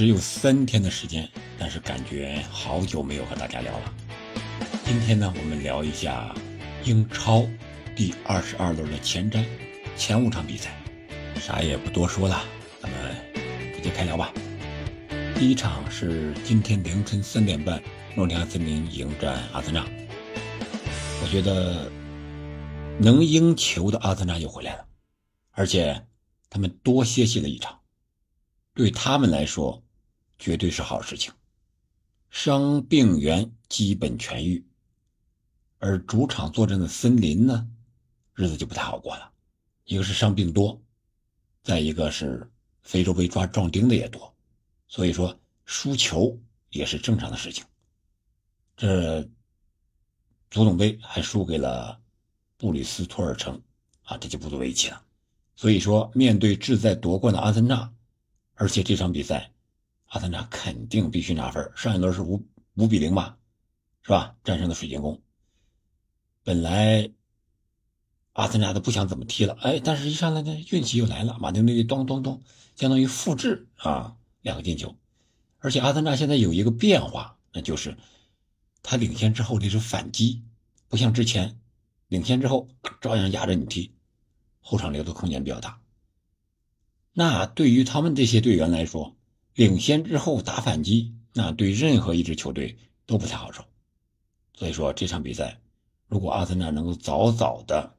[0.00, 3.94] 只有三天的时间，但是感觉好久没有和大家聊了。
[4.82, 6.34] 今天呢，我们聊一下
[6.86, 7.46] 英超
[7.94, 9.44] 第二十二轮的前瞻，
[9.98, 10.74] 前五场比赛，
[11.38, 12.42] 啥也不多说了，
[12.80, 13.14] 咱们
[13.76, 14.32] 直接开聊吧。
[15.34, 17.78] 第一场是今天凌晨三点半，
[18.16, 19.86] 诺丁汉森林迎战阿森纳。
[21.22, 21.92] 我觉得
[22.98, 24.86] 能赢球的阿森纳又回来了，
[25.50, 26.06] 而且
[26.48, 27.80] 他们多歇息了一场。
[28.72, 29.82] 对他们来说，
[30.40, 31.32] 绝对是好事情。
[32.30, 34.64] 伤病员基本痊愈，
[35.78, 37.68] 而主场作战的森林呢，
[38.34, 39.30] 日子就不太好过了。
[39.84, 40.80] 一个是伤病多，
[41.62, 42.50] 再一个是
[42.82, 44.34] 非洲杯抓壮丁的也多，
[44.88, 46.36] 所以说输球
[46.70, 47.64] 也是正常的事情。
[48.76, 49.22] 这
[50.50, 52.00] 足总杯还输给了
[52.56, 53.60] 布里斯托尔城，
[54.04, 55.04] 啊，这就不足为奇了。
[55.54, 57.92] 所以说，面对志在夺冠的阿森纳。
[58.54, 59.50] 而且这场比赛，
[60.10, 61.70] 阿森纳肯定必须拿分。
[61.76, 62.44] 上一轮是五
[62.74, 63.38] 五比零吧，
[64.02, 64.34] 是吧？
[64.42, 65.22] 战胜了水晶宫。
[66.42, 67.12] 本来
[68.32, 72.42] 阿森纳都不想怎么踢了，哎，但是一上来呢，运气又来了，马丁内利咚咚咚，
[72.74, 74.96] 相当于复制啊两个进球。
[75.60, 77.96] 而且阿森纳现在有一个变化，那就是
[78.82, 80.42] 他领先之后这是反击，
[80.88, 81.60] 不像之前
[82.08, 82.68] 领先之后
[83.00, 83.94] 照样压着你踢，
[84.60, 85.80] 后场留的空间比较大。
[87.12, 89.16] 那对于他们这些队员来说，
[89.54, 93.64] 领先之后打反击，那对任何一支球队都不太好受。
[94.54, 95.60] 所以说这场比赛，
[96.06, 97.96] 如果阿森纳能够早早的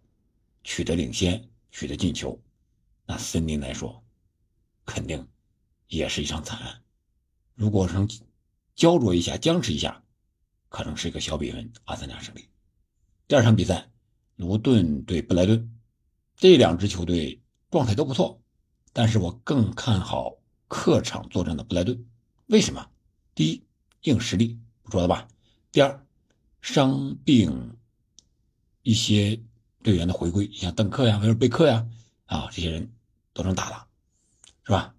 [0.64, 2.40] 取得领先，取得进球，
[3.06, 4.04] 那森林来说，
[4.86, 5.28] 肯定
[5.88, 6.82] 也是一场惨案。
[7.56, 8.08] 如果能
[8.76, 10.04] 焦灼一下、僵持一下，
[10.70, 12.48] 可能是一个小比分，阿森纳胜利。
[13.28, 13.90] 第二场比赛，
[14.36, 15.80] 卢顿对布莱顿，
[16.36, 18.42] 这两支球队状态都不错。
[18.94, 20.38] 但是我更看好
[20.72, 22.06] 客场作战的布莱顿，
[22.46, 22.90] 为什么？
[23.36, 23.62] 第一，
[24.04, 25.28] 硬实力不说了吧。
[25.70, 26.06] 第二，
[26.62, 27.76] 伤病
[28.82, 29.38] 一些
[29.84, 31.86] 队员的回归，像邓克呀、维尔贝克呀，
[32.26, 32.90] 啊，这些人
[33.34, 33.86] 都能打了，
[34.64, 34.96] 是吧？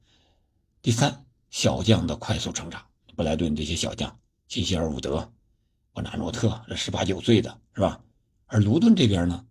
[0.82, 2.84] 第三，小将的快速成长，
[3.16, 4.14] 布莱顿这些小将，
[4.48, 5.32] 辛希尔伍德、
[5.94, 7.98] 沃纳诺特，这十八九岁的是吧？
[8.44, 9.46] 而卢顿这边呢，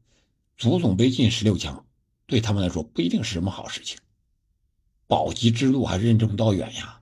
[0.55, 1.83] 足总杯进十六强，
[2.27, 3.97] 对他们来说不一定是什么好事情。
[5.11, 7.01] 保级之路还任重道远呀！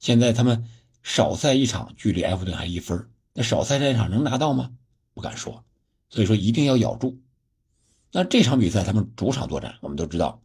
[0.00, 0.68] 现在他们
[1.04, 4.72] 少赛一场，距离埃弗顿还一分，那少赛这一场能拿到吗？
[5.14, 5.64] 不敢说。
[6.08, 7.22] 所以说一定要咬住。
[8.10, 10.42] 那这场比赛他们主场作战，我们都知道，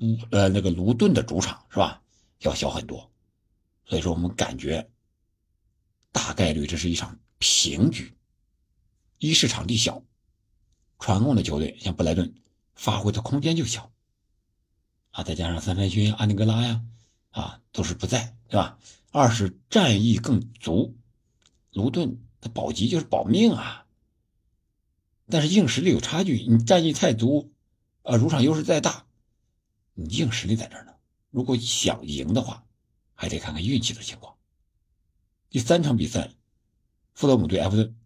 [0.00, 2.02] 嗯呃那个卢顿的主场是吧？
[2.40, 3.10] 要小很多。
[3.86, 4.86] 所以说我们感觉
[6.12, 8.14] 大概率这是一场平局。
[9.16, 10.02] 一是场地小，
[10.98, 12.34] 传控的球队像布莱顿，
[12.74, 13.90] 发挥的空间就小。
[15.10, 16.82] 啊，再加上三山勋、安尼格拉呀，
[17.30, 18.78] 啊，都是不在，对吧？
[19.10, 20.94] 二是战役更足，
[21.72, 23.86] 卢顿他保级就是保命啊。
[25.30, 27.52] 但是硬实力有差距，你战役太足，
[28.02, 29.06] 啊，主场优势再大，
[29.94, 30.92] 你硬实力在这儿呢。
[31.30, 32.64] 如果想赢的话，
[33.14, 34.36] 还得看看运气的情况。
[35.50, 36.30] 第三场比赛，
[37.14, 37.96] 富勒姆对埃弗顿，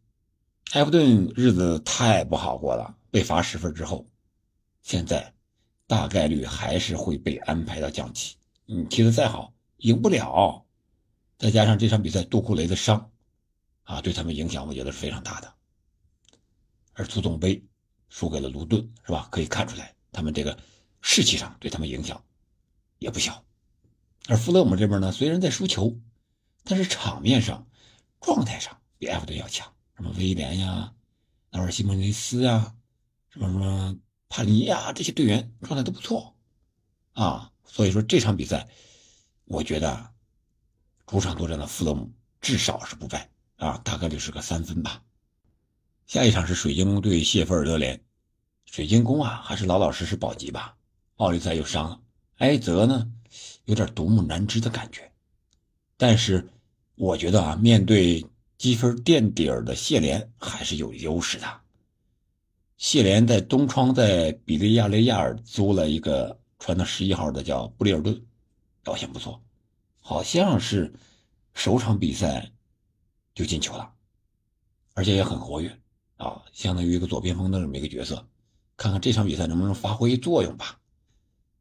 [0.72, 4.08] 埃弗顿日子太不好过了，被罚十分之后，
[4.82, 5.34] 现在。
[5.86, 8.36] 大概率还是会被安排到降级。
[8.64, 10.64] 你踢得再好，赢不了。
[11.38, 13.10] 再加上这场比赛杜库雷的伤，
[13.82, 15.52] 啊，对他们影响我觉得是非常大的。
[16.94, 17.62] 而足总杯
[18.08, 19.28] 输给了卢顿，是吧？
[19.30, 20.56] 可以看出来，他们这个
[21.00, 22.22] 士气上对他们影响
[22.98, 23.44] 也不小。
[24.28, 25.98] 而富勒姆这边呢，虽然在输球，
[26.62, 27.66] 但是场面上、
[28.20, 29.70] 状态上比埃弗顿要强。
[29.96, 30.92] 什么威廉呀、
[31.50, 32.74] 纳尔西莫尼斯呀，
[33.30, 33.96] 什么什么。
[34.34, 36.34] 帕尼亚这些队员状态都不错，
[37.12, 38.66] 啊，所以说这场比赛，
[39.44, 40.10] 我觉得
[41.06, 42.10] 主场作战的富勒姆
[42.40, 45.02] 至少是不败啊，大概率是个三分吧。
[46.06, 48.02] 下一场是水晶宫对谢菲尔德联，
[48.64, 50.78] 水晶宫啊还是老老实实保级吧。
[51.16, 52.00] 奥利赛又伤了，
[52.38, 53.12] 埃泽呢
[53.66, 55.12] 有点独木难支的感觉，
[55.98, 56.48] 但是
[56.94, 58.24] 我觉得啊，面对
[58.56, 61.61] 积分垫底儿的谢联还是有优势的。
[62.82, 68.20] 谢连在东窗在比利亚雷亚尔租了一个穿的十一号的叫布里尔顿，
[68.82, 69.40] 表现不错，
[70.00, 70.92] 好像是
[71.54, 72.50] 首场比赛
[73.36, 73.88] 就进球了，
[74.94, 75.70] 而且也很活跃
[76.16, 78.26] 啊，相当于一个左边锋的这么一个角色，
[78.76, 80.76] 看看这场比赛能不能发挥作用吧。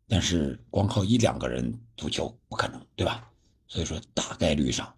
[0.07, 3.29] 但是光靠一两个人足球不可能，对吧？
[3.67, 4.91] 所以说大概率上，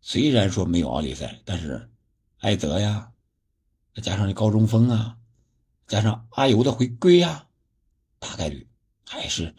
[0.00, 1.86] 虽然说没有奥利赛，但是
[2.38, 3.12] 埃泽呀，
[3.94, 5.14] 再加上这高中锋啊。
[5.88, 7.48] 加上阿尤的回归呀，
[8.18, 8.68] 大概率
[9.06, 9.54] 还是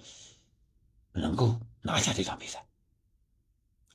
[1.11, 2.63] 能够拿下这场比赛。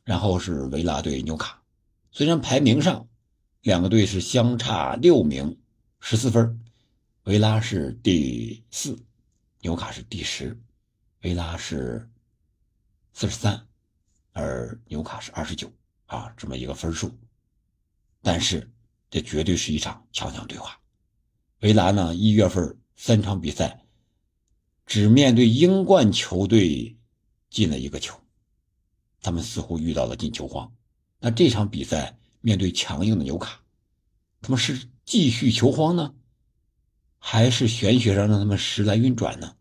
[0.02, 1.62] 然后是维拉对纽卡。
[2.10, 3.08] 虽然排名上
[3.62, 5.58] 两个队是相差六名，
[6.00, 6.60] 十四分，
[7.22, 8.98] 维拉是第四，
[9.60, 10.60] 纽卡是第十，
[11.22, 12.10] 维拉是
[13.12, 13.66] 四十三，
[14.32, 15.72] 而纽卡是二十九
[16.06, 17.16] 啊，这么一个分数。
[18.20, 18.70] 但是
[19.08, 20.78] 这绝对是一场强强对话。
[21.64, 23.86] 维拉呢，一月份三场比赛。
[24.84, 26.94] 只面对英冠球队
[27.48, 28.14] 进了一个球，
[29.22, 30.70] 他们似乎遇到了进球荒。
[31.20, 33.62] 那这场比赛面对强硬的纽卡，
[34.42, 36.14] 他们是继续球荒呢，
[37.18, 39.56] 还是玄学上让他们时来运转呢？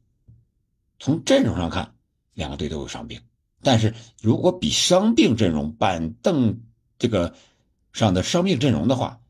[0.99, 1.95] 从阵容上看，
[2.33, 3.21] 两个队都有伤病，
[3.61, 6.63] 但是如果比伤病阵容板凳
[6.99, 7.33] 这个
[7.93, 9.21] 上的伤病阵容的话，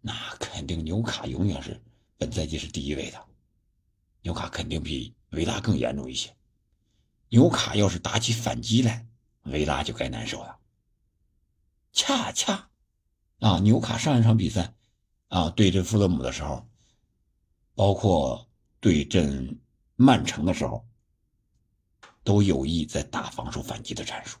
[0.00, 1.82] 那肯定纽卡永远是
[2.16, 3.24] 本赛季是第一位的，
[4.22, 5.14] 纽卡肯定比。
[5.34, 6.32] 维拉更严重一些，
[7.30, 9.04] 纽卡要是打起反击来，
[9.46, 10.60] 维拉就该难受了。
[11.92, 12.70] 恰恰，
[13.40, 14.72] 啊，纽卡上一场比赛，
[15.26, 16.64] 啊，对阵富勒姆的时候，
[17.74, 19.58] 包括对阵
[19.96, 20.86] 曼城的时候，
[22.22, 24.38] 都有意在打防守反击的战术，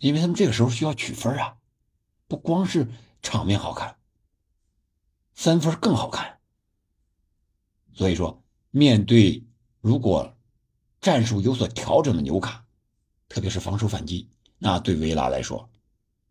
[0.00, 1.56] 因为他们这个时候需要取分啊，
[2.28, 2.86] 不光是
[3.22, 3.96] 场面好看，
[5.42, 6.38] 三分更好看，
[7.94, 8.44] 所以说。
[8.72, 9.42] 面对
[9.80, 10.36] 如果
[11.00, 12.62] 战术有所调整的纽卡，
[13.26, 14.28] 特别是防守反击，
[14.58, 15.66] 那对维拉来说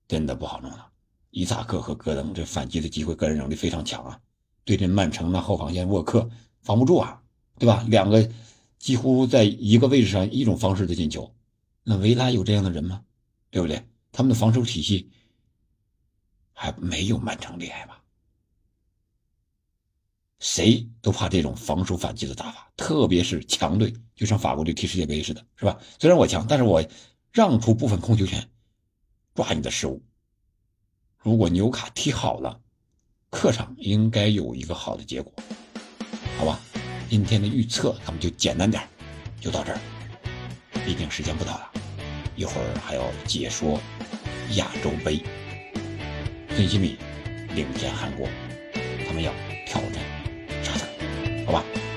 [0.07, 0.91] 真的不好弄了。
[1.31, 4.21] 伊萨克和戈登这反击的机会，个人能力非常强啊。
[4.63, 6.29] 对阵曼城那后防线沃克
[6.61, 7.19] 防不住啊，
[7.57, 7.83] 对吧？
[7.89, 8.29] 两个
[8.77, 11.33] 几乎在一个位置上一种方式的进球，
[11.81, 13.03] 那维拉有这样的人吗？
[13.49, 13.83] 对不对？
[14.11, 15.09] 他们的防守体系
[16.53, 18.03] 还没有曼城厉害吧？
[20.39, 25.77] 谁都怕这种防守反击的打法，特别是强队，就像法国队踢世界杯似的，是吧？
[25.99, 26.83] 虽然我强，但是我
[27.31, 28.49] 让出部分控球权，
[29.35, 30.01] 抓你的失误。
[31.17, 32.59] 如果纽卡踢好了，
[33.29, 35.33] 客场应该有一个好的结果，
[36.37, 36.59] 好吧？
[37.09, 38.81] 今天的预测咱们就简单点，
[39.41, 39.79] 就到这儿。
[40.85, 41.71] 毕竟时间不早了，
[42.35, 43.77] 一会儿还要解说
[44.55, 45.21] 亚洲杯，
[46.55, 46.95] 孙兴慜
[47.53, 48.27] 领先韩国，
[49.05, 49.33] 他们要
[49.67, 50.08] 挑战。
[51.49, 51.88] 好吧。